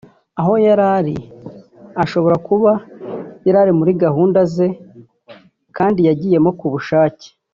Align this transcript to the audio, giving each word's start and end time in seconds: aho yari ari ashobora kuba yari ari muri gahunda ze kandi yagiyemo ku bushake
aho 0.39 0.53
yari 0.65 0.85
ari 0.99 1.15
ashobora 2.03 2.35
kuba 2.47 2.71
yari 3.45 3.57
ari 3.63 3.73
muri 3.79 3.91
gahunda 4.03 4.39
ze 4.53 4.67
kandi 5.77 5.99
yagiyemo 6.07 6.51
ku 6.59 6.67
bushake 6.75 7.27